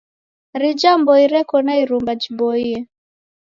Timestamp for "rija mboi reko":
0.61-1.55